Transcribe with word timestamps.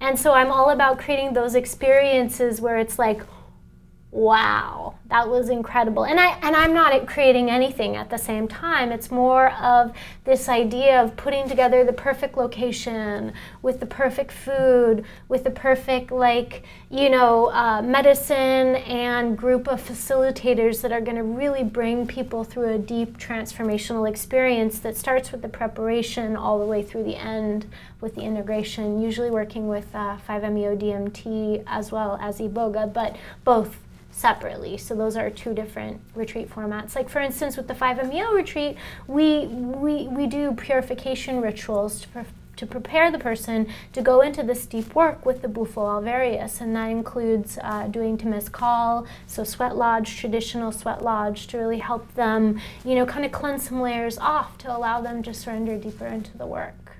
And 0.00 0.18
so 0.18 0.32
I'm 0.32 0.52
all 0.52 0.70
about 0.70 0.98
creating 0.98 1.32
those 1.32 1.54
experiences 1.54 2.60
where 2.60 2.76
it's 2.76 2.98
like, 2.98 3.22
wow 4.16 4.96
that 5.08 5.28
was 5.28 5.48
incredible. 5.50 6.04
And 6.04 6.18
i 6.18 6.38
and 6.42 6.56
i'm 6.56 6.74
not 6.74 7.06
creating 7.06 7.50
anything 7.50 7.96
at 7.96 8.10
the 8.10 8.18
same 8.18 8.48
time. 8.48 8.90
It's 8.90 9.10
more 9.10 9.50
of 9.52 9.92
this 10.24 10.48
idea 10.48 11.02
of 11.02 11.16
putting 11.16 11.48
together 11.48 11.84
the 11.84 11.92
perfect 11.92 12.36
location 12.36 13.32
with 13.62 13.80
the 13.80 13.86
perfect 13.86 14.32
food 14.32 15.04
with 15.28 15.44
the 15.44 15.50
perfect 15.50 16.10
like 16.10 16.64
you 16.90 17.08
know 17.08 17.50
uh, 17.52 17.82
medicine 17.82 18.76
and 18.76 19.38
group 19.38 19.68
of 19.68 19.80
facilitators 19.80 20.80
that 20.82 20.92
are 20.92 21.00
going 21.00 21.16
to 21.16 21.22
really 21.22 21.62
bring 21.62 22.06
people 22.06 22.42
through 22.42 22.74
a 22.74 22.78
deep 22.78 23.18
transformational 23.18 24.08
experience 24.08 24.78
that 24.80 24.96
starts 24.96 25.30
with 25.30 25.42
the 25.42 25.48
preparation 25.48 26.36
all 26.36 26.58
the 26.58 26.66
way 26.66 26.82
through 26.82 27.04
the 27.04 27.16
end 27.16 27.66
with 28.00 28.14
the 28.14 28.22
integration 28.22 29.00
usually 29.00 29.30
working 29.30 29.68
with 29.68 29.86
uh, 29.94 30.16
5meo 30.28 30.76
dmt 30.76 31.62
as 31.66 31.92
well 31.92 32.18
as 32.20 32.38
iboga 32.38 32.92
but 32.92 33.16
both 33.44 33.78
separately. 34.16 34.78
So 34.78 34.94
those 34.94 35.14
are 35.14 35.28
two 35.28 35.52
different 35.52 36.00
retreat 36.14 36.48
formats. 36.50 36.96
Like 36.96 37.10
for 37.10 37.20
instance, 37.20 37.56
with 37.56 37.68
the 37.68 37.74
5MEO 37.74 38.34
retreat, 38.34 38.76
we, 39.06 39.46
we, 39.46 40.08
we 40.08 40.26
do 40.26 40.52
purification 40.52 41.42
rituals 41.42 42.00
to, 42.00 42.08
pre 42.08 42.24
to 42.56 42.66
prepare 42.66 43.10
the 43.10 43.18
person 43.18 43.68
to 43.92 44.00
go 44.00 44.22
into 44.22 44.42
this 44.42 44.64
deep 44.64 44.94
work 44.94 45.26
with 45.26 45.42
the 45.42 45.48
Bufo 45.48 45.82
alvarius. 45.82 46.62
And 46.62 46.74
that 46.74 46.86
includes 46.86 47.58
uh, 47.62 47.88
doing 47.88 48.16
Temazcal, 48.16 49.06
so 49.26 49.44
sweat 49.44 49.76
lodge, 49.76 50.16
traditional 50.16 50.72
sweat 50.72 51.04
lodge, 51.04 51.48
to 51.48 51.58
really 51.58 51.80
help 51.80 52.14
them, 52.14 52.58
you 52.82 52.94
know, 52.94 53.04
kind 53.04 53.26
of 53.26 53.32
cleanse 53.32 53.68
some 53.68 53.82
layers 53.82 54.16
off 54.16 54.56
to 54.58 54.74
allow 54.74 55.02
them 55.02 55.22
to 55.24 55.34
surrender 55.34 55.76
deeper 55.76 56.06
into 56.06 56.38
the 56.38 56.46
work. 56.46 56.96